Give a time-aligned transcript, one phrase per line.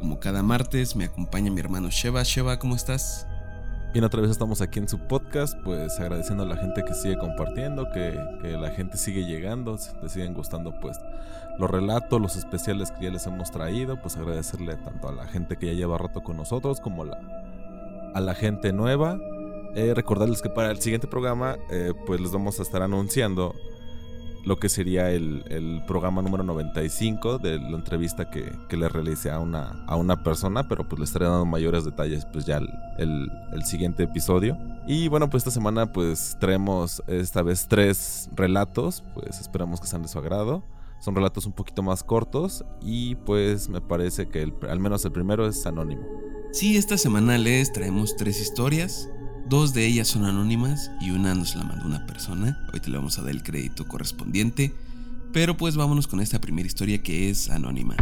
[0.00, 2.22] Como cada martes me acompaña mi hermano Sheva.
[2.22, 3.26] Sheva, ¿cómo estás?
[3.92, 7.18] Bien, otra vez estamos aquí en su podcast, pues agradeciendo a la gente que sigue
[7.18, 10.98] compartiendo, que, la gente sigue llegando, le siguen gustando pues
[11.58, 15.56] los relatos, los especiales que ya les hemos traído, pues agradecerle tanto a la gente
[15.56, 17.20] que ya lleva rato con nosotros como la,
[18.14, 19.18] a la gente nueva.
[19.74, 23.54] Eh, recordarles que para el siguiente programa eh, pues les vamos a estar anunciando
[24.44, 29.30] lo que sería el, el programa número 95 de la entrevista que, que, le realicé
[29.30, 32.68] a una, a una persona, pero pues les estaré dando mayores detalles pues ya el,
[32.98, 34.56] el, el, siguiente episodio.
[34.86, 40.02] Y bueno, pues esta semana pues traemos esta vez tres relatos, pues esperamos que sean
[40.02, 40.64] de su agrado.
[41.00, 45.46] Son relatos un poquito más cortos y pues me parece que al menos el primero
[45.46, 46.02] es anónimo.
[46.52, 49.08] Sí, esta semana les traemos tres historias.
[49.50, 52.64] Dos de ellas son anónimas y una nos la mandó una persona.
[52.72, 54.72] Hoy te le vamos a dar el crédito correspondiente.
[55.32, 57.96] Pero pues vámonos con esta primera historia que es anónima.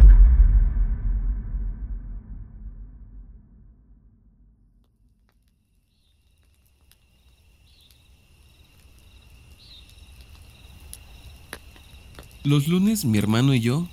[12.45, 13.89] Los lunes mi hermano y yo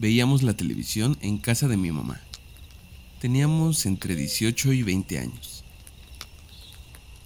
[0.00, 2.20] veíamos la televisión en casa de mi mamá.
[3.20, 5.65] Teníamos entre 18 y 20 años.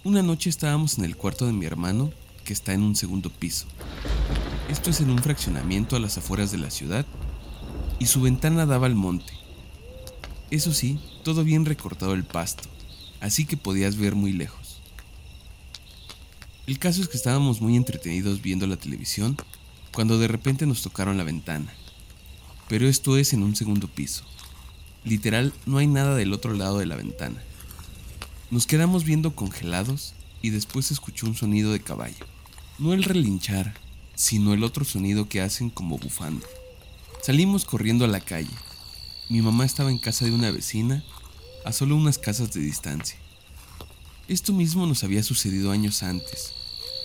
[0.03, 2.11] Una noche estábamos en el cuarto de mi hermano,
[2.45, 3.67] que está en un segundo piso.
[4.71, 7.05] Esto es en un fraccionamiento a las afueras de la ciudad,
[7.99, 9.31] y su ventana daba al monte.
[10.51, 12.67] Eso sí, todo bien recortado el pasto,
[13.21, 14.81] así que podías ver muy lejos.
[16.67, 19.37] El caso es que estábamos muy entretenidos viendo la televisión
[19.93, 21.75] cuando de repente nos tocaron la ventana.
[22.71, 24.25] Pero esto es en un segundo piso.
[25.05, 27.43] Literal, no hay nada del otro lado de la ventana.
[28.51, 30.13] Nos quedamos viendo congelados
[30.43, 32.27] y después escuchó un sonido de caballo.
[32.81, 33.75] No el relinchar,
[34.17, 36.45] sino el otro sonido que hacen como bufando.
[37.23, 38.51] Salimos corriendo a la calle.
[39.29, 41.05] Mi mamá estaba en casa de una vecina,
[41.65, 43.17] a solo unas casas de distancia.
[44.27, 46.53] Esto mismo nos había sucedido años antes,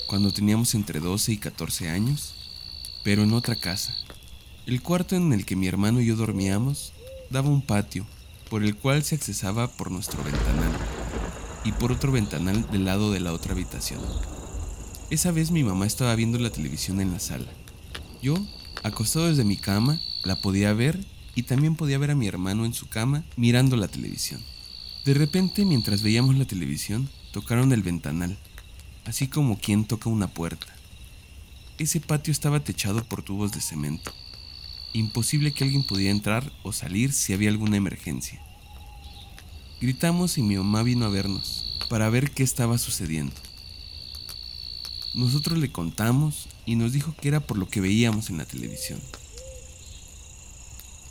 [0.07, 2.33] cuando teníamos entre 12 y 14 años,
[3.03, 3.95] pero en otra casa.
[4.65, 6.93] El cuarto en el que mi hermano y yo dormíamos
[7.29, 8.07] daba un patio,
[8.49, 10.94] por el cual se accesaba por nuestro ventanal
[11.65, 13.99] y por otro ventanal del lado de la otra habitación.
[15.09, 17.51] Esa vez mi mamá estaba viendo la televisión en la sala.
[18.21, 18.35] Yo,
[18.83, 21.03] acostado desde mi cama, la podía ver
[21.33, 24.41] y también podía ver a mi hermano en su cama mirando la televisión.
[25.03, 28.37] De repente, mientras veíamos la televisión, tocaron el ventanal,
[29.05, 30.67] así como quien toca una puerta.
[31.77, 34.13] Ese patio estaba techado por tubos de cemento.
[34.93, 38.41] Imposible que alguien pudiera entrar o salir si había alguna emergencia.
[39.81, 43.35] Gritamos y mi mamá vino a vernos para ver qué estaba sucediendo.
[45.13, 48.99] Nosotros le contamos y nos dijo que era por lo que veíamos en la televisión.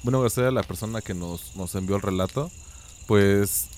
[0.03, 2.51] Bueno, gracias a la persona que nos, nos envió el relato,
[3.07, 3.69] pues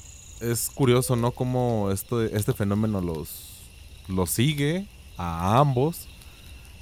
[0.41, 1.33] es curioso, ¿no?
[1.33, 3.69] Cómo esto, este fenómeno los,
[4.09, 4.87] los sigue
[5.17, 6.09] a ambos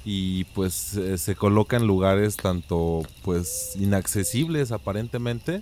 [0.03, 5.61] y pues eh, se coloca en lugares tanto pues inaccesibles aparentemente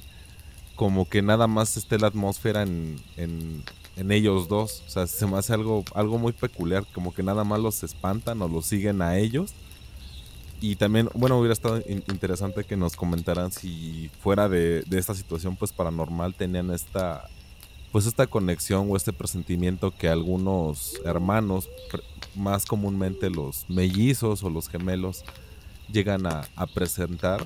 [0.75, 3.63] como que nada más esté la atmósfera en, en,
[3.95, 4.83] en, ellos dos.
[4.87, 8.41] O sea, se me hace algo, algo muy peculiar, como que nada más los espantan
[8.41, 9.53] o los siguen a ellos.
[10.61, 15.13] Y también, bueno, hubiera estado in interesante que nos comentaran si fuera de, de, esta
[15.13, 17.27] situación pues paranormal tenían esta
[17.91, 21.69] pues esta conexión o este presentimiento que algunos hermanos,
[22.33, 25.23] más comúnmente los mellizos o los gemelos,
[25.91, 27.45] llegan a, a presentar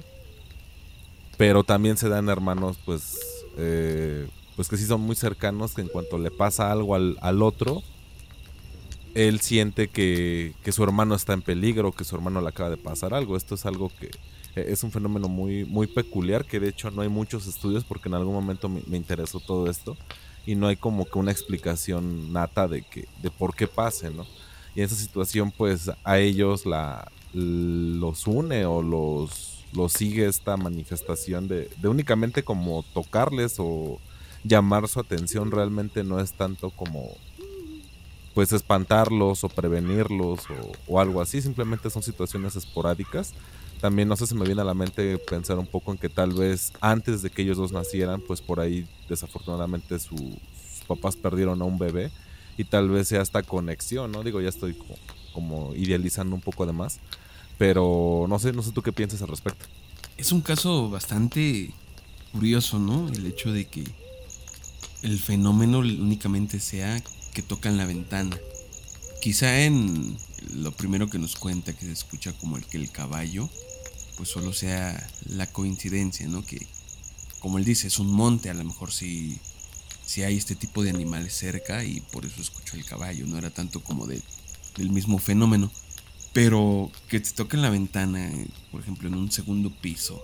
[1.38, 3.20] pero también se dan hermanos, pues,
[3.58, 7.42] eh, pues que sí son muy cercanos, que en cuanto le pasa algo al, al
[7.44, 7.84] otro,
[9.14, 12.78] él siente que, que, su hermano está en peligro, que su hermano le acaba de
[12.78, 13.38] pasar algo.
[13.38, 14.08] Esto es algo que
[14.56, 18.10] eh, es un fenómeno muy, muy peculiar, que de hecho no hay muchos estudios porque
[18.10, 19.96] en algún momento me, me interesó todo esto
[20.46, 24.26] y no hay como que una explicación nata de, que, de por qué pase, ¿no?
[24.76, 31.48] Y esa situación pues a ellos la, los une o los lo sigue esta manifestación
[31.48, 34.00] de, únicamente como tocarles o
[34.44, 37.16] llamar su atención realmente no es tanto como
[38.34, 40.42] pues espantarlos o prevenirlos
[40.88, 43.34] o, algo así, simplemente son situaciones esporádicas,
[43.82, 46.34] también no sé, se me viene a la mente pensar un poco en que tal
[46.34, 50.20] vez antes de que ellos dos nacieran, pues por ahí desafortunadamente sus
[50.88, 52.12] papás perdieron a un bebé
[52.58, 54.24] y tal vez sea esta conexión, ¿no?
[54.24, 54.96] Digo, ya estoy como,
[55.34, 57.00] como idealizando un poco de más,
[57.58, 59.66] pero no sé, no sé tú qué piensas al respecto.
[60.18, 61.72] Es un caso bastante
[62.32, 63.08] curioso, ¿no?
[63.10, 63.84] El hecho de que
[65.04, 67.02] el fenómeno únicamente sea
[67.34, 68.38] que tocan la ventana.
[69.22, 70.18] Quizá en
[70.54, 73.50] lo primero que nos cuenta que se escucha como el que el caballo,
[74.16, 76.46] pues solo sea la coincidencia, ¿no?
[76.46, 76.66] Que
[77.40, 79.40] como él dice, es un monte, a lo mejor si,
[80.06, 83.50] si hay este tipo de animales cerca y por eso escuchó el caballo, no era
[83.50, 84.22] tanto como de,
[84.76, 85.72] del mismo fenómeno.
[86.38, 88.32] Pero que te toquen la ventana,
[88.70, 90.22] por ejemplo, en un segundo piso,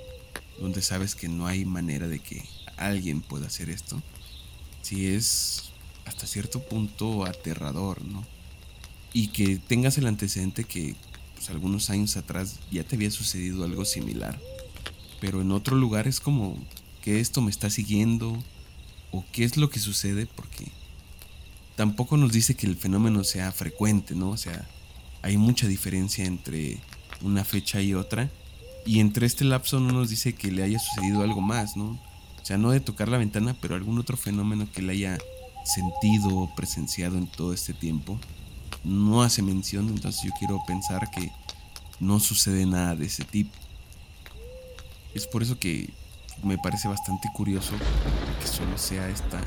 [0.60, 2.46] donde sabes que no hay manera de que
[2.78, 4.00] alguien pueda hacer esto,
[4.84, 5.72] sí es
[6.06, 8.24] hasta cierto punto aterrador, ¿no?
[9.12, 10.96] Y que tengas el antecedente que
[11.34, 14.40] pues, algunos años atrás ya te había sucedido algo similar,
[15.20, 16.64] pero en otro lugar es como
[17.02, 18.38] que esto me está siguiendo
[19.10, 20.68] o qué es lo que sucede porque
[21.76, 24.30] tampoco nos dice que el fenómeno sea frecuente, ¿no?
[24.30, 24.70] O sea,
[25.24, 26.80] hay mucha diferencia entre
[27.22, 28.30] una fecha y otra
[28.86, 32.00] y entre este lapso no nos dice que le haya sucedido algo más, ¿no?
[32.42, 35.18] O sea, no de tocar la ventana, pero algún otro fenómeno que le haya
[35.64, 38.20] sentido o presenciado en todo este tiempo.
[38.84, 41.32] No hace mención, entonces yo quiero pensar que
[42.02, 43.56] no sucede nada de ese tipo.
[45.14, 45.90] Es por eso que
[46.44, 47.72] me parece bastante curioso
[48.42, 49.40] que solo sea esta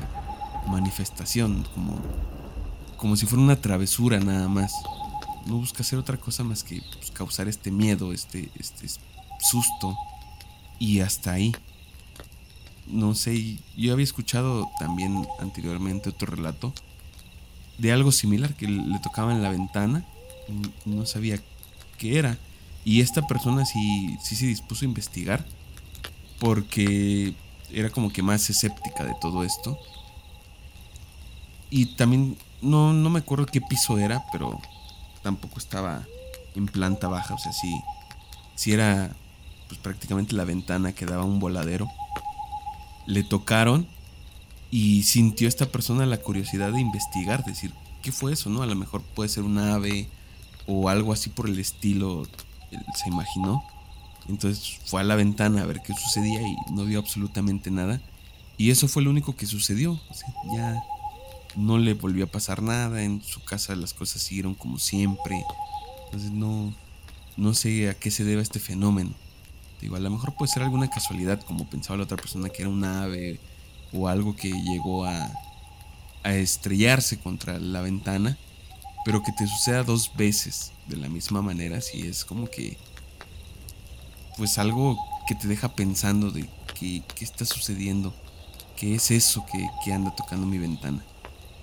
[0.67, 1.99] manifestación, como,
[2.97, 4.73] como si fuera una travesura nada más.
[5.47, 8.87] No busca hacer otra cosa más que pues, causar este miedo, este, este
[9.39, 9.95] susto.
[10.79, 11.53] Y hasta ahí
[12.87, 16.73] no sé, yo había escuchado también anteriormente otro relato
[17.77, 20.05] de algo similar que le tocaba en la ventana,
[20.85, 21.39] no sabía
[21.97, 22.37] qué era.
[22.85, 25.45] Y esta persona sí, sí se dispuso a investigar
[26.39, 27.35] porque
[27.71, 29.77] era como que más escéptica de todo esto.
[31.69, 34.59] Y también no, no me acuerdo qué piso era, pero
[35.27, 36.07] tampoco estaba
[36.55, 37.81] en planta baja, o sea, sí,
[38.55, 39.13] sí era
[39.67, 41.89] pues prácticamente la ventana que daba un voladero
[43.07, 43.85] le tocaron
[44.71, 48.49] y sintió esta persona la curiosidad de investigar, decir, ¿qué fue eso?
[48.49, 48.61] ¿No?
[48.61, 50.07] A lo mejor puede ser un ave
[50.65, 52.25] o algo así por el estilo,
[52.95, 53.65] se imaginó.
[54.29, 58.01] Entonces fue a la ventana a ver qué sucedía y no vio absolutamente nada.
[58.55, 59.99] Y eso fue lo único que sucedió.
[60.55, 60.81] ya
[61.57, 63.03] no le volvió a pasar nada.
[63.03, 65.43] En su casa las cosas siguieron como siempre.
[66.05, 66.73] Entonces no,
[67.35, 69.11] no sé a qué se debe este fenómeno.
[69.81, 72.69] Digo, a lo mejor puede ser alguna casualidad, como pensaba la otra persona que era
[72.69, 73.39] un ave
[73.91, 75.31] o algo que llegó a,
[76.23, 78.37] a estrellarse contra la ventana,
[79.05, 82.77] pero que te suceda dos veces de la misma manera, si es como que,
[84.37, 86.49] pues algo que te deja pensando de
[86.79, 88.13] qué, qué está sucediendo,
[88.75, 91.03] qué es eso que, que, anda tocando mi ventana.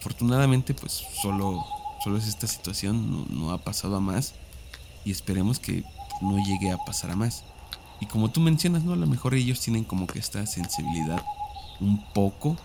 [0.04, 1.64] Afortunadamente, pues solo,
[2.02, 4.34] solo es esta situación, no, no ha pasado a más
[5.02, 5.82] y esperemos que
[6.20, 7.42] no llegue a pasar a más.
[8.02, 8.92] Y como tú mencionas, ¿no?
[8.92, 11.24] A lo mejor ellos tienen como que esta sensibilidad
[11.80, 12.58] un poco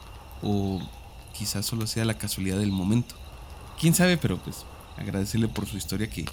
[0.44, 0.82] o
[1.32, 3.16] quizás solo sea la casualidad del momento.
[3.80, 4.66] Quién sabe, pero pues
[4.98, 6.26] agradecerle por su historia que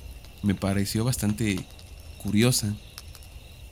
[0.42, 1.64] me pareció bastante
[2.20, 2.74] curiosa.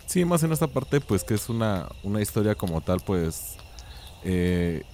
[0.06, 3.56] Sí, más en esta parte, pues que es una, una historia como tal, pues
[4.23, 4.85] eh,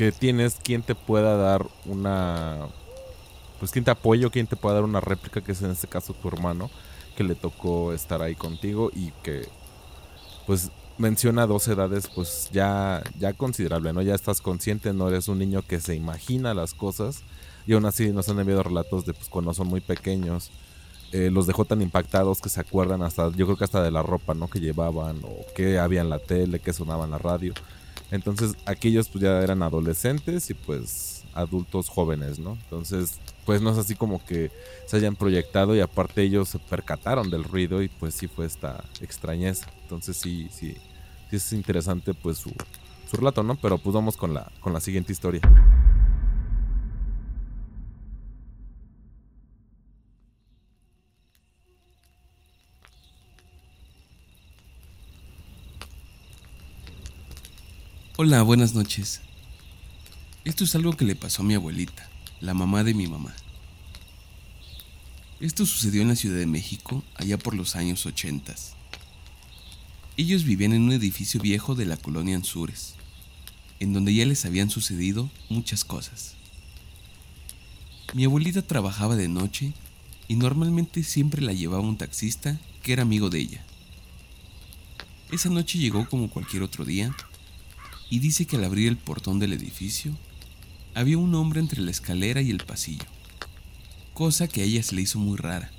[0.00, 2.68] que tienes quien te pueda dar una,
[3.58, 6.14] pues quien te apoye quien te pueda dar una réplica, que es en este caso
[6.14, 6.70] tu hermano,
[7.18, 9.46] que le tocó estar ahí contigo y que
[10.46, 14.00] pues menciona dos edades pues ya, ya considerable, ¿no?
[14.00, 17.22] Ya estás consciente, no eres un niño que se imagina las cosas
[17.66, 20.50] y aún así nos han enviado relatos de pues cuando son muy pequeños.
[21.12, 24.02] Eh, los dejó tan impactados que se acuerdan hasta, yo creo que hasta de la
[24.02, 24.48] ropa, ¿no?
[24.48, 27.52] Que llevaban o que había en la tele, que sonaba en la radio.
[28.10, 32.58] Entonces aquellos pues ya eran adolescentes y pues adultos jóvenes, ¿no?
[32.64, 34.50] Entonces pues no es así como que
[34.86, 38.84] se hayan proyectado y aparte ellos se percataron del ruido y pues sí fue esta
[39.00, 39.66] extrañeza.
[39.82, 40.76] Entonces sí, sí,
[41.30, 42.52] sí es interesante pues su,
[43.10, 43.56] su relato, ¿no?
[43.56, 45.40] Pero pues vamos con la, con la siguiente historia.
[58.22, 59.22] Hola, buenas noches.
[60.44, 62.06] Esto es algo que le pasó a mi abuelita
[62.42, 63.34] la mamá de mi mamá.
[65.40, 68.54] Esto sucedió en la Ciudad de México allá por los años 80.
[70.18, 72.92] Ellos vivían en un edificio viejo de la colonia Anzures,
[73.78, 76.34] en donde ya les habían sucedido muchas cosas.
[78.12, 79.72] Mi abuelita trabajaba de noche
[80.28, 83.64] y normalmente siempre la llevaba un taxista que era amigo de ella.
[85.32, 87.16] Esa noche llegó como cualquier otro día
[88.10, 90.16] y dice que al abrir el portón del edificio
[90.94, 93.06] había un hombre entre la escalera y el pasillo,
[94.12, 95.70] cosa que a ella se le hizo muy rara,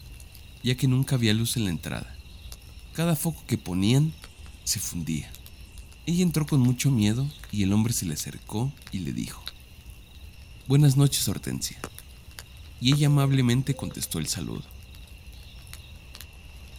[0.63, 2.15] ya que nunca había luz en la entrada.
[2.93, 4.13] Cada foco que ponían
[4.63, 5.29] se fundía.
[6.05, 9.43] Ella entró con mucho miedo y el hombre se le acercó y le dijo,
[10.67, 11.77] Buenas noches, Hortensia.
[12.79, 14.63] Y ella amablemente contestó el saludo.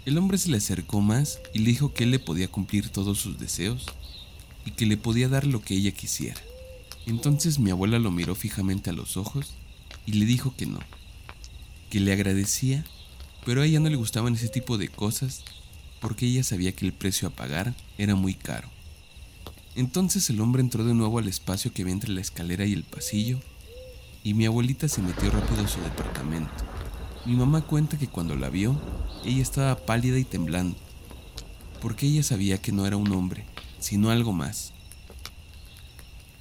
[0.07, 3.19] El hombre se le acercó más y le dijo que él le podía cumplir todos
[3.19, 3.87] sus deseos
[4.65, 6.41] y que le podía dar lo que ella quisiera.
[7.07, 9.55] Entonces mi abuela lo miró fijamente a los ojos
[10.07, 10.79] y le dijo que no,
[11.91, 12.85] que le agradecía,
[13.45, 15.45] pero a ella no le gustaban ese tipo de cosas
[16.01, 18.69] porque ella sabía que el precio a pagar era muy caro.
[19.75, 22.85] Entonces el hombre entró de nuevo al espacio que había entre la escalera y el
[22.85, 23.41] pasillo
[24.25, 26.53] y mi abuelita se metió rápido a su departamento.
[27.25, 28.81] Mi mamá cuenta que cuando la vio,
[29.25, 30.77] ella estaba pálida y temblando,
[31.81, 33.45] porque ella sabía que no era un hombre,
[33.83, 34.73] sino algo más.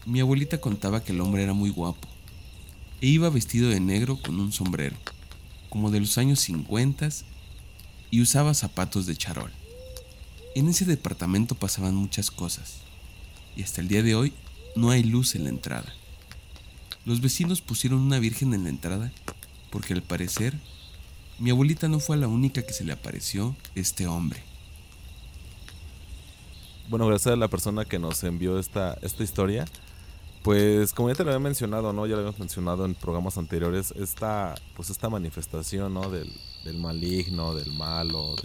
[0.05, 2.07] Mi abuelita contaba que el hombre era muy guapo,
[3.01, 4.95] e iba vestido de negro con un sombrero,
[5.69, 7.09] como de los años 50
[8.11, 9.51] y usaba zapatos de charol.
[10.55, 12.77] En ese departamento pasaban muchas cosas,
[13.55, 14.33] y hasta el día de hoy
[14.75, 15.93] no hay luz en la entrada.
[17.05, 19.11] Los vecinos pusieron una virgen en la entrada
[19.71, 20.55] porque al parecer
[21.39, 24.50] mi abuelita no fue la única que se le apareció este hombre.
[26.89, 29.65] Bueno, gracias a la persona que nos envió esta, esta historia.
[30.43, 32.07] Pues como ya te lo había mencionado, ¿no?
[32.07, 36.09] Ya lo habíamos mencionado en programas anteriores, esta, pues esta manifestación, ¿no?
[36.09, 36.31] Del,
[36.79, 38.35] maligno, del malo,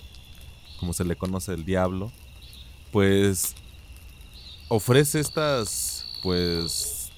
[0.78, 2.12] como se le conoce, el diablo,
[2.92, 3.54] pues
[4.68, 7.10] ofrece estas, pues,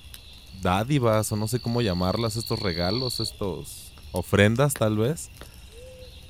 [0.63, 5.31] dádivas, o no sé cómo llamarlas, estos regalos, estos ofrendas tal vez,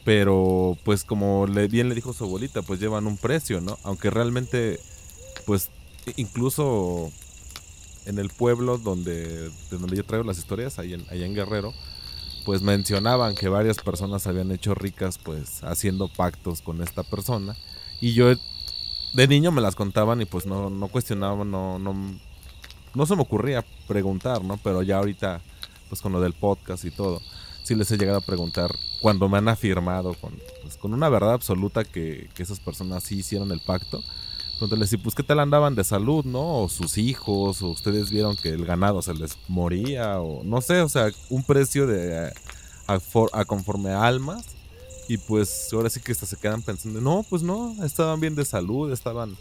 [0.09, 3.79] pero pues como le, bien le dijo su abuelita, pues llevan un precio, ¿no?
[3.83, 4.81] Aunque realmente,
[5.45, 5.69] pues
[6.17, 7.13] incluso
[8.07, 11.75] en el pueblo donde, de donde yo traigo las historias, ahí en, allá en Guerrero,
[12.47, 17.55] pues mencionaban que varias personas habían hecho ricas pues haciendo pactos con esta persona.
[18.01, 18.35] Y yo
[19.13, 22.19] de niño me las contaban y pues no, no cuestionaba, no, no,
[22.95, 24.57] no se me ocurría preguntar, ¿no?
[24.57, 25.43] Pero ya ahorita,
[25.91, 27.21] pues con lo del podcast y todo,
[27.69, 30.33] sí les he llegado a preguntar cuando me han afirmado con,
[30.63, 34.03] pues, con una verdad absoluta que, que, esas personas sí hicieron el pacto.
[34.61, 36.63] Entonces pues qué tal andaban de salud, ¿no?
[36.63, 40.81] O sus hijos, o ustedes vieron que el ganado se les moría, o no sé,
[40.81, 42.33] o sea, un precio de
[42.87, 44.47] a, conforme a almas.
[45.07, 48.45] Y pues ahora sí que hasta se quedan pensando, no, pues no, estaban bien de
[48.45, 49.37] salud, estaban,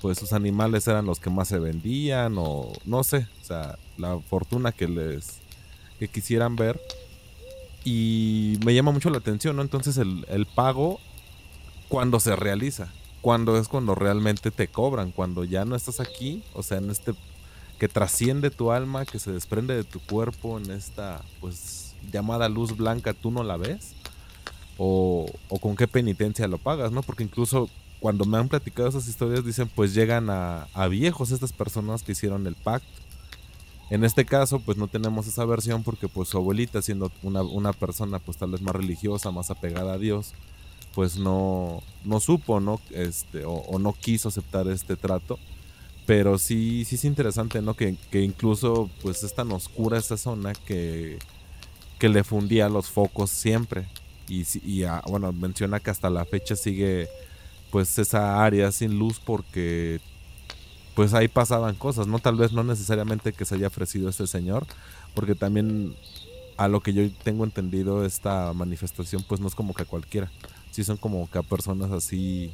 [0.00, 4.20] pues sus animales eran los que más se vendían, o no sé, o sea, la
[4.20, 5.38] fortuna que les,
[5.98, 6.80] que quisieran ver
[7.84, 9.62] y me llama mucho la atención, ¿no?
[9.62, 11.00] Entonces el, el pago,
[11.88, 16.62] cuando se realiza, cuando es cuando realmente te cobran, cuando ya no estás aquí, o
[16.62, 17.14] sea, en este
[17.78, 22.76] que trasciende tu alma, que se desprende de tu cuerpo en esta, pues, llamada luz
[22.76, 23.94] blanca, tú no la ves,
[24.78, 27.02] o, o con qué penitencia lo pagas, ¿no?
[27.02, 31.52] Porque incluso cuando me han platicado esas historias dicen, pues llegan a, a viejos estas
[31.52, 33.01] personas que hicieron el pacto
[33.92, 38.18] en este caso, pues no tenemos esa versión porque pues su abuelita, siendo una, persona
[38.20, 40.32] pues tal vez más religiosa, más apegada a Dios,
[40.94, 42.80] pues no, no supo, ¿no?
[42.88, 45.38] Este, o, no quiso aceptar este trato.
[46.06, 47.74] Pero sí, sí es interesante, ¿no?
[47.74, 51.18] Que, incluso pues es tan oscura esa zona que,
[51.98, 53.86] que le fundía los focos siempre.
[54.26, 57.10] Y, y ah, bueno, menciona que hasta la fecha sigue
[57.70, 60.00] pues esa área sin luz porque
[60.94, 62.18] pues ahí pasaban cosas, ¿no?
[62.18, 64.66] Tal vez no necesariamente que se haya ofrecido este señor,
[65.14, 65.94] porque también
[66.56, 70.30] a lo que yo tengo entendido esta manifestación pues no es como que a cualquiera,
[70.70, 72.52] sí son como que a personas así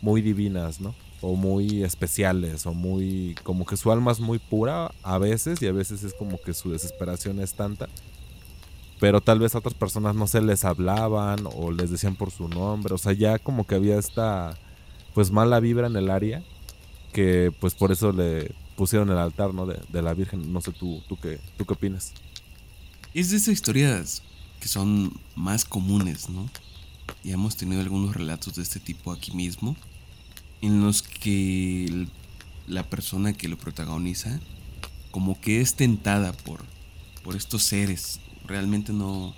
[0.00, 0.94] muy divinas, ¿no?
[1.20, 5.66] O muy especiales, o muy, como que su alma es muy pura a veces y
[5.66, 7.88] a veces es como que su desesperación es tanta.
[8.98, 12.48] Pero tal vez a otras personas no se les hablaban o les decían por su
[12.48, 14.56] nombre, o sea, ya como que había esta
[15.12, 16.42] pues mala vibra en el área
[17.12, 19.66] que pues por eso le pusieron el altar, ¿no?
[19.66, 20.52] De, la Virgen.
[20.52, 22.12] No sé tú, tú, qué, tú qué opinas.
[23.12, 24.22] Es de esas historias
[24.60, 26.48] que son más comunes, ¿no?
[27.24, 29.76] Ya hemos tenido algunos relatos de este tipo aquí mismo,
[30.60, 32.06] en los que
[32.66, 34.38] la persona que lo protagoniza
[35.10, 36.64] como que es tentada por,
[37.24, 38.20] por estos seres.
[38.46, 39.34] Realmente no,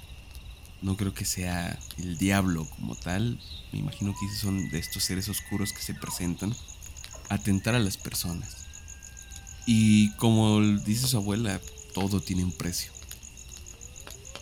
[0.82, 3.40] no creo que sea el diablo como tal.
[3.72, 6.54] Me imagino que son de estos seres oscuros que se presentan
[7.34, 8.56] atentar a las personas.
[9.66, 11.60] Y como dice su abuela,
[11.94, 12.92] todo tiene un precio.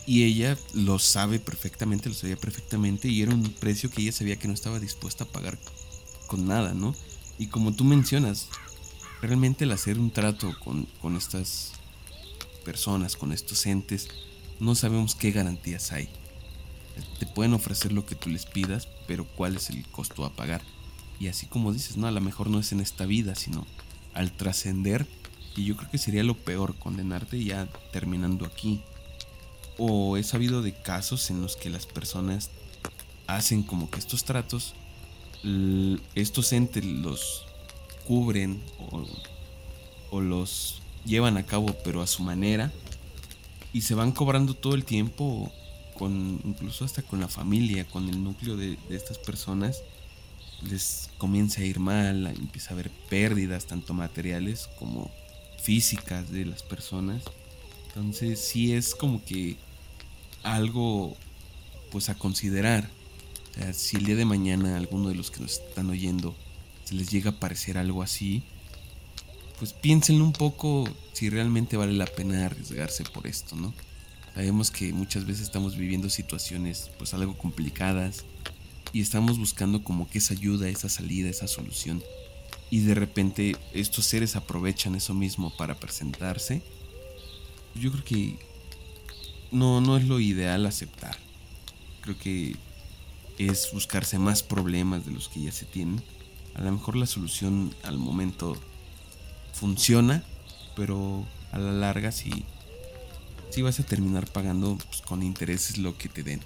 [0.07, 4.37] Y ella lo sabe perfectamente, lo sabía perfectamente, y era un precio que ella sabía
[4.37, 5.59] que no estaba dispuesta a pagar
[6.27, 6.95] con nada, ¿no?
[7.39, 8.49] Y como tú mencionas,
[9.21, 11.73] realmente el hacer un trato con, con estas
[12.65, 14.09] personas, con estos entes,
[14.59, 16.09] no sabemos qué garantías hay.
[17.19, 20.63] Te pueden ofrecer lo que tú les pidas, pero cuál es el costo a pagar.
[21.21, 23.65] Y así como dices, no, a lo mejor no es en esta vida, sino
[24.15, 25.07] al trascender,
[25.55, 28.81] y yo creo que sería lo peor, condenarte ya terminando aquí.
[29.79, 32.51] O he sabido de casos en los que las personas
[33.29, 34.75] hacen como que estos tratos,
[36.15, 37.47] estos entes los
[38.07, 39.07] cubren o,
[40.11, 42.73] o los llevan a cabo, pero a su manera,
[43.73, 45.53] y se van cobrando todo el tiempo
[46.01, 49.83] con incluso hasta con la familia, con el núcleo de, estas personas,
[50.69, 55.11] les comienza a ir mal, empieza a haber pérdidas tanto materiales como
[55.63, 57.23] físicas de las personas.
[57.89, 59.57] Entonces sí es como que
[60.43, 61.17] algo
[61.91, 62.89] pues a considerar.
[63.73, 66.37] si el día de mañana alguno de los que nos están oyendo
[66.85, 68.43] se les llega a parecer algo así,
[69.59, 73.75] pues piénsenlo un poco si realmente vale la pena arriesgarse por esto, ¿no?
[74.35, 78.25] Sabemos que muchas veces estamos viviendo situaciones pues algo complicadas
[78.93, 82.03] y estamos buscando como que esa ayuda, esa salida, esa solución.
[82.71, 86.63] Y de repente estos seres aprovechan eso mismo para presentarse.
[87.75, 88.39] Yo creo que
[89.51, 91.17] no, no es lo ideal aceptar.
[92.03, 92.57] Creo que
[93.39, 96.03] es buscarse más problemas de los que ya se tienen.
[96.55, 98.57] A lo mejor la solución al momento
[99.53, 100.25] funciona,
[100.77, 102.45] pero a la larga sí,
[103.51, 106.41] sí vas a terminar pagando pues, con intereses lo que te den.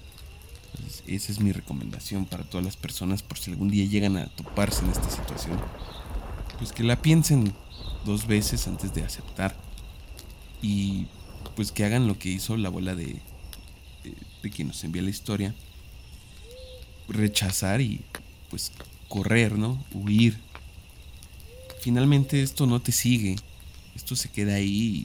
[1.07, 4.83] Esa es mi recomendación para todas las personas por si algún día llegan a toparse
[4.83, 5.59] en esta situación.
[6.57, 7.53] Pues que la piensen
[8.05, 9.55] dos veces antes de aceptar.
[10.61, 11.07] Y
[11.55, 13.21] pues que hagan lo que hizo la abuela de,
[14.41, 15.53] de, quien nos envía la historia.
[17.07, 18.01] Rechazar y
[18.49, 18.71] pues
[19.07, 19.83] correr, ¿no?
[19.93, 20.39] Huir
[21.85, 23.35] finalmente esto no te sigue,
[23.95, 25.03] esto se queda ahí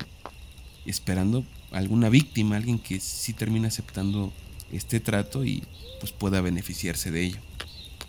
[0.87, 4.33] esperando alguna víctima, alguien que sí termina aceptando
[4.73, 5.63] este trato y
[6.01, 7.39] pues pueda beneficiarse de ello.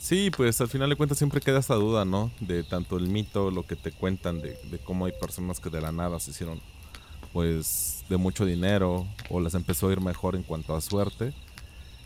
[0.01, 2.31] Sí, pues al final de cuentas siempre queda esa duda, ¿no?
[2.39, 5.91] De tanto el mito, lo que te cuentan de, cómo hay personas que de la
[5.91, 6.59] nada se hicieron
[7.33, 11.33] pues de mucho dinero o les empezó a ir mejor en cuanto a suerte,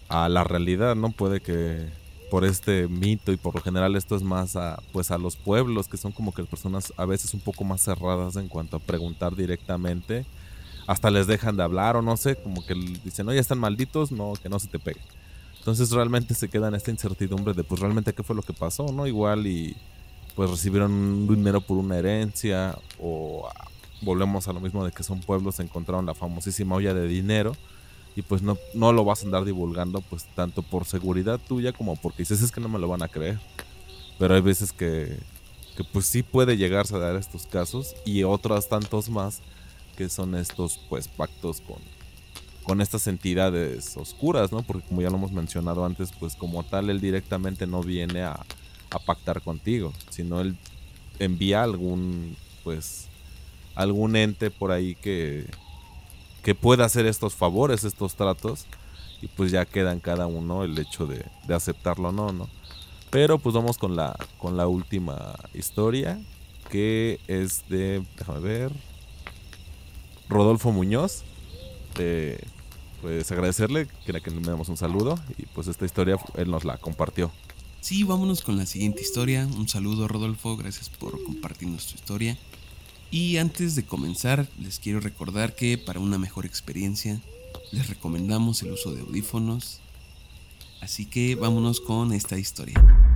[0.10, 1.12] a la realidad, ¿no?
[1.12, 1.88] Puede que
[2.30, 5.88] por este mito y por lo general esto es más a pues a los pueblos
[5.88, 9.36] que son como que personas a veces un poco más cerradas en cuanto a preguntar
[9.36, 10.26] directamente
[10.88, 14.12] hasta les dejan de hablar o no sé como que dicen no ya están malditos
[14.12, 15.02] no que no se te pegue
[15.58, 18.91] entonces realmente se queda en esta incertidumbre de pues realmente qué fue lo que pasó
[18.91, 19.76] no igual y
[20.36, 23.50] pues recibieron un dinero por una herencia o
[24.02, 27.54] volvemos a lo mismo de que son pueblos encontraron la famosísima olla de dinero
[28.15, 31.95] y pues no, no lo vas a andar divulgando pues tanto por seguridad tuya como
[31.98, 33.39] porque dices es que no me lo van a creer.
[34.17, 35.19] Pero hay veces que,
[35.76, 39.41] que pues sí puede llegarse a dar estos casos y otros tantos más
[39.96, 41.78] que son estos pues pactos con,
[42.64, 44.62] con estas entidades oscuras, ¿no?
[44.64, 48.40] Porque como ya lo hemos mencionado antes, pues como tal él directamente no viene a,
[48.90, 50.58] a pactar contigo, sino él
[51.20, 53.08] envía algún pues
[53.76, 55.48] algún ente por ahí que
[56.46, 58.68] que pueda hacer estos favores, estos tratos,
[59.20, 62.48] y pues ya queda en cada uno el hecho de, aceptarlo o no, ¿no?
[63.10, 66.22] Pero pues vamos con la, con la última historia,
[66.70, 68.72] que es de, déjame ver,
[70.30, 71.24] Rodolfo Muñoz.
[73.02, 76.78] pues agradecerle que, que le damos un saludo y pues esta historia él nos la
[76.78, 77.32] compartió.
[77.82, 79.46] Sí, vámonos con la siguiente historia.
[79.46, 82.38] Un saludo Rodolfo, gracias por compartirnos tu historia.
[83.12, 87.22] Y antes de comenzar, les quiero recordar que para una mejor experiencia,
[87.72, 89.80] les recomendamos el uso de audífonos.
[90.82, 93.14] Así que vámonos con esta historia.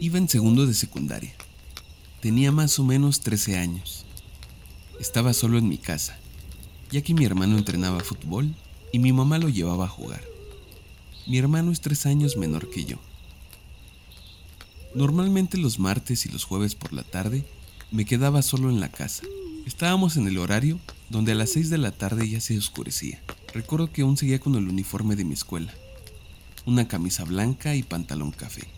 [0.00, 1.34] Iba en segundo de secundaria.
[2.20, 4.04] Tenía más o menos 13 años.
[5.00, 6.18] Estaba solo en mi casa
[6.90, 8.54] ya que mi hermano entrenaba fútbol
[8.92, 10.22] y mi mamá lo llevaba a jugar.
[11.26, 12.98] Mi hermano es tres años menor que yo.
[14.94, 17.44] Normalmente los martes y los jueves por la tarde
[17.90, 19.24] me quedaba solo en la casa.
[19.66, 20.78] Estábamos en el horario
[21.10, 23.20] donde a las seis de la tarde ya se oscurecía.
[23.52, 25.72] Recuerdo que aún seguía con el uniforme de mi escuela,
[26.66, 28.75] una camisa blanca y pantalón café.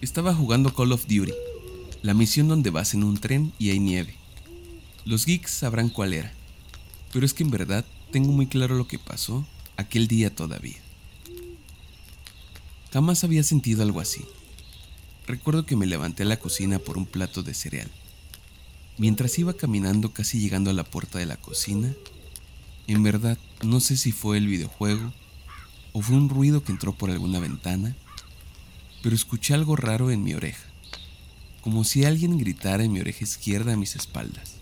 [0.00, 1.34] Estaba jugando Call of Duty,
[2.00, 4.14] la misión donde vas en un tren y hay nieve.
[5.04, 6.32] Los geeks sabrán cuál era.
[7.12, 10.78] Pero es que en verdad tengo muy claro lo que pasó aquel día todavía.
[12.90, 14.24] Jamás había sentido algo así.
[15.26, 17.90] Recuerdo que me levanté a la cocina por un plato de cereal.
[18.96, 21.94] Mientras iba caminando casi llegando a la puerta de la cocina,
[22.86, 25.12] en verdad no sé si fue el videojuego
[25.92, 27.94] o fue un ruido que entró por alguna ventana,
[29.02, 30.64] pero escuché algo raro en mi oreja,
[31.60, 34.56] como si alguien gritara en mi oreja izquierda a mis espaldas.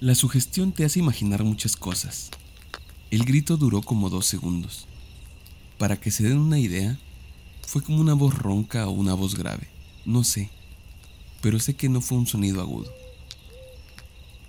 [0.00, 2.30] La sugestión te hace imaginar muchas cosas.
[3.10, 4.86] El grito duró como dos segundos.
[5.78, 6.98] Para que se den una idea,
[7.66, 9.68] fue como una voz ronca o una voz grave,
[10.04, 10.50] no sé,
[11.40, 12.92] pero sé que no fue un sonido agudo.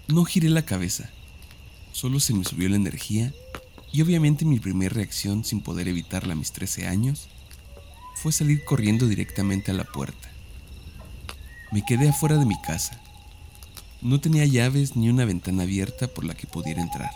[0.08, 1.10] No giré la cabeza,
[1.92, 3.34] solo se me subió la energía
[3.92, 7.28] y obviamente mi primera reacción sin poder evitarla a mis 13 años
[8.21, 10.30] fue salir corriendo directamente a la puerta.
[11.71, 12.99] Me quedé afuera de mi casa.
[14.01, 17.12] No tenía llaves ni una ventana abierta por la que pudiera entrar.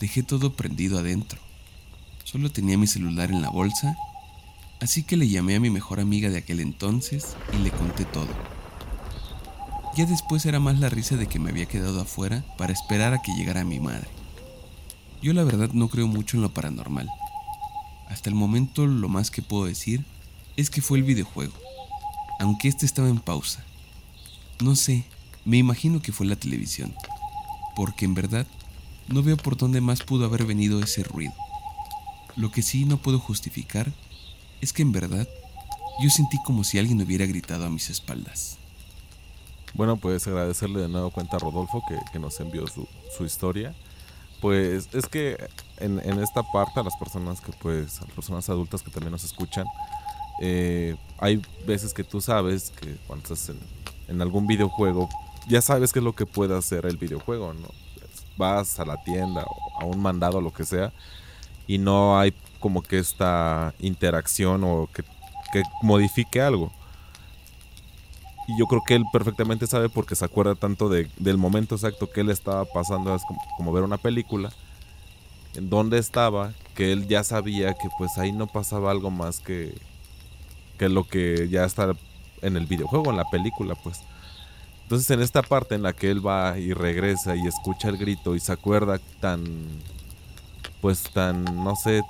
[0.00, 1.40] Dejé todo prendido adentro.
[2.24, 3.96] Solo tenía mi celular en la bolsa
[4.80, 8.30] Así que le llamé a mi mejor amiga de aquel entonces y le conté todo.
[9.94, 13.20] Ya después era más la risa de que me había quedado afuera para esperar a
[13.20, 14.08] que llegara mi madre.
[15.20, 17.10] Yo la verdad no creo mucho en lo paranormal.
[18.10, 20.04] Hasta el momento lo más que puedo decir
[20.56, 21.54] es que fue el videojuego,
[22.40, 23.64] aunque este estaba en pausa.
[24.60, 25.06] No sé,
[25.44, 26.94] me imagino que fue la televisión,
[27.74, 28.46] porque en verdad
[29.08, 31.32] no veo por dónde más pudo haber venido ese ruido.
[32.36, 33.92] Lo que sí no puedo justificar
[34.60, 35.26] es que en verdad
[36.02, 38.58] yo sentí como si alguien hubiera gritado a mis espaldas.
[39.74, 43.74] Bueno, pues agradecerle de nuevo cuenta a Rodolfo que, nos envió su, su, historia.
[44.40, 45.36] Pues es que
[45.78, 49.24] en, esta parte a las personas que pues, a las personas adultas que también nos
[49.24, 49.66] escuchan,
[50.40, 53.54] eh, hay veces que tú sabes que cuando estás
[54.08, 55.08] en, algún videojuego,
[55.48, 57.68] ya sabes qué es lo que puede hacer el videojuego, ¿no?
[58.36, 60.92] Vas a la tienda o a un mandado, lo que sea,
[61.66, 65.04] y no hay como que esta interacción o que,
[65.82, 66.72] modifique algo.
[68.50, 72.22] Y yo creo que él perfectamente sabe porque se acuerda tanto del momento exacto que
[72.22, 73.16] él estaba pasando,
[73.56, 74.50] como, ver una película,
[75.54, 79.72] en donde estaba, que él ya sabía que pues ahí no pasaba algo más que,
[80.78, 81.92] que lo que ya está
[82.42, 84.00] en el videojuego, en la película, pues.
[84.82, 88.34] Entonces en esta parte en la que él va y regresa y escucha el grito
[88.34, 89.44] y se acuerda tan,
[90.80, 92.02] pues tan, no sé,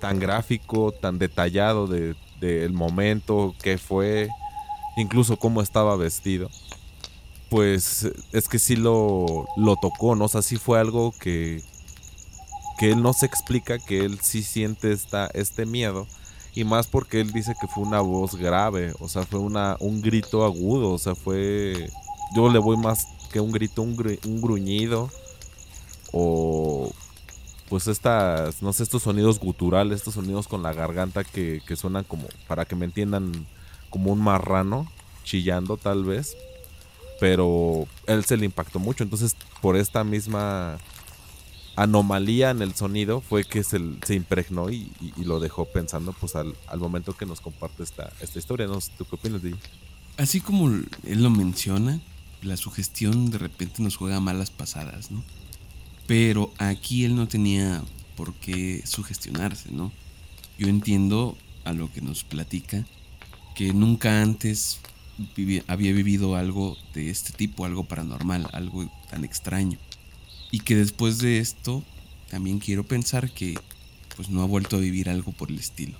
[0.00, 4.28] tan gráfico, tan detallado del de, momento, que fue,
[4.96, 6.50] incluso cómo estaba vestido,
[7.50, 10.24] pues es que sí lo, lo tocó, ¿no?
[10.26, 11.62] O sea, sí fue algo que,
[12.78, 16.06] que él no se explica, que él sí siente esta, este miedo.
[16.56, 20.00] Y más porque él dice que fue una voz grave, o sea, fue una, un
[20.00, 21.90] grito agudo, o sea, fue...
[22.34, 25.10] Yo le voy más que un grito, un, un gruñido,
[26.12, 26.92] o
[27.68, 32.04] pues estas, no sé, estos sonidos guturales, estos sonidos con la garganta que, que suenan
[32.04, 33.46] como, para que me entiendan,
[33.94, 34.90] como un marrano
[35.22, 36.36] chillando tal vez.
[37.20, 40.78] Pero él se le impactó mucho, entonces por esta misma
[41.76, 46.56] anomalía en el sonido fue que se, se impregnó y, lo dejó pensando pues al,
[46.66, 48.66] al, momento que nos comparte esta, esta historia.
[48.66, 49.56] No ¿tú qué opinas ella?
[50.16, 52.00] Así como él lo menciona,
[52.42, 55.22] la sugestión de repente nos juega malas pasadas, ¿no?
[56.08, 57.80] Pero aquí él no tenía
[58.16, 59.92] por qué sugestionarse, ¿no?
[60.58, 62.84] Yo entiendo a lo que nos platica,
[63.54, 64.80] que nunca antes
[65.66, 69.78] había vivido algo de este tipo, algo paranormal, algo tan extraño.
[70.50, 71.84] Y que después de esto,
[72.30, 73.54] también quiero pensar que
[74.16, 75.96] pues no ha vuelto a vivir algo por el estilo.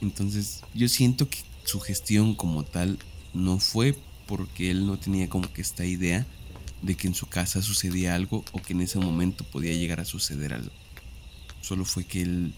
[0.00, 2.98] Entonces yo siento que su gestión como tal
[3.34, 6.26] no fue porque él no tenía como que esta idea
[6.82, 10.04] de que en su casa sucedía algo o que en ese momento podía llegar a
[10.04, 10.70] suceder algo.
[11.60, 12.54] Solo fue que él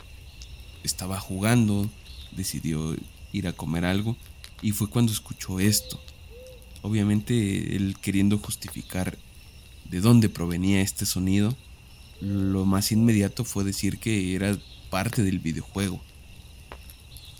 [0.84, 1.88] estaba jugando,
[2.32, 2.94] decidió
[3.32, 4.16] ir a comer algo
[4.62, 6.00] y fue cuando escuchó esto.
[6.82, 9.18] Obviamente él queriendo justificar
[9.84, 11.56] de dónde provenía este sonido,
[12.20, 14.56] lo más inmediato fue decir que era
[14.90, 16.00] parte del videojuego.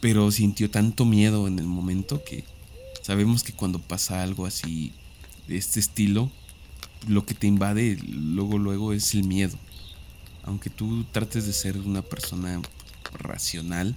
[0.01, 2.45] Pero sintió tanto miedo en el momento que
[3.03, 4.93] sabemos que cuando pasa algo así
[5.47, 6.31] de este estilo,
[7.07, 9.57] lo que te invade luego, luego es el miedo.
[10.43, 12.61] Aunque tú trates de ser una persona
[13.13, 13.97] racional,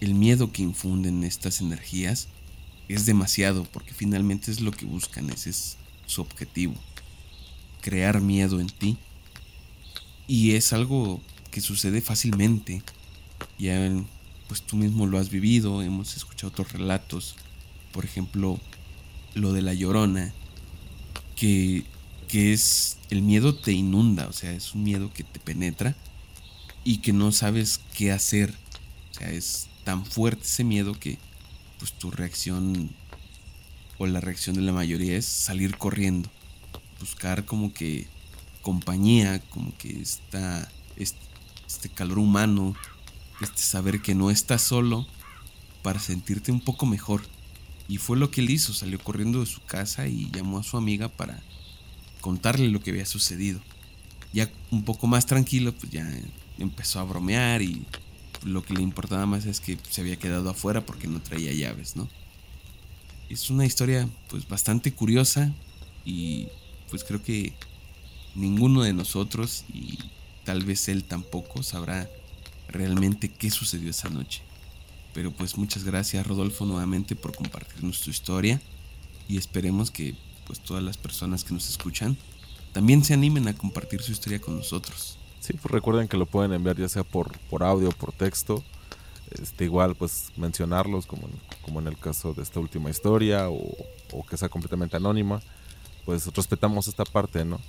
[0.00, 2.28] el miedo que infunden estas energías
[2.88, 6.74] es demasiado porque finalmente es lo que buscan, ese es su objetivo.
[7.80, 8.96] Crear miedo en ti.
[10.28, 12.82] Y es algo que sucede fácilmente.
[13.58, 13.90] Ya
[14.48, 17.36] pues tú mismo lo has vivido, hemos escuchado otros relatos.
[17.92, 18.60] Por ejemplo,
[19.34, 20.32] lo de la llorona,
[21.34, 21.84] que
[22.26, 25.96] que es el miedo te inunda, o sea, es un miedo que te penetra
[26.84, 28.54] y que no sabes qué hacer.
[29.10, 31.16] O sea, es tan fuerte ese miedo que
[31.78, 32.90] pues tu reacción
[33.98, 36.28] o la reacción de la mayoría es salir corriendo,
[36.98, 38.08] buscar como que
[38.62, 42.74] compañía, como que está este calor humano,
[43.40, 45.06] este saber que no estás solo
[45.84, 47.22] para sentirte un poco mejor.
[47.86, 50.76] Y fue lo que él hizo, salió corriendo de su casa y llamó a su
[50.76, 51.40] amiga para
[52.20, 53.60] contarle lo que había sucedido.
[54.32, 56.12] Ya un poco más tranquilo, pues ya
[56.58, 57.86] empezó a bromear y
[58.46, 61.96] lo que le importaba más es que se había quedado afuera porque no traía llaves,
[61.96, 62.08] ¿no?
[63.28, 65.52] Es una historia pues bastante curiosa
[66.04, 66.46] y
[66.88, 67.52] pues creo que
[68.36, 69.98] ninguno de nosotros y
[70.44, 72.08] tal vez él tampoco sabrá
[72.68, 74.42] realmente qué sucedió esa noche.
[75.12, 78.60] Pero pues muchas gracias Rodolfo nuevamente por compartirnos tu historia
[79.28, 80.14] y esperemos que
[80.46, 82.16] pues todas las personas que nos escuchan
[82.72, 85.18] también se animen a compartir su historia con nosotros.
[85.46, 88.64] Sí, pues recuerden que lo pueden enviar ya sea por, por audio o por texto.
[89.30, 93.76] Este, igual pues mencionarlos como en, como en el caso de esta última historia o,
[94.28, 95.40] que sea completamente anónima.
[96.04, 97.60] Pues respetamos esta parte, ¿no?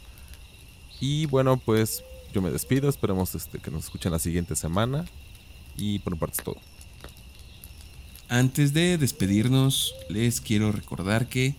[1.00, 2.90] Y bueno, pues yo me despido.
[2.90, 5.06] Esperemos este, que nos escuchen la siguiente semana.
[5.76, 6.58] Y por mi parte es todo.
[8.28, 11.54] Antes de despedirnos, les quiero recordar que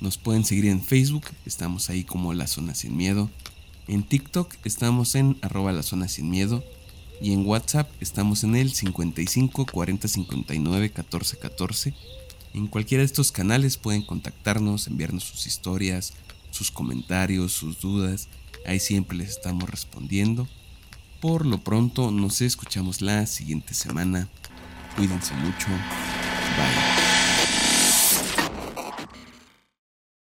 [0.00, 3.28] nos pueden seguir en Facebook, estamos ahí como La Zona Sin Miedo.
[3.86, 6.64] En TikTok estamos en arroba La Zona Sin Miedo.
[7.20, 11.94] Y en WhatsApp estamos en el 55 40 59 14 14.
[12.54, 16.12] En cualquiera de estos canales pueden contactarnos, enviarnos sus historias,
[16.50, 18.28] sus comentarios, sus dudas.
[18.66, 20.48] Ahí siempre les estamos respondiendo.
[21.20, 24.28] Por lo pronto nos escuchamos la siguiente semana.
[24.96, 25.68] Cuídense mucho.
[25.68, 27.13] Bye.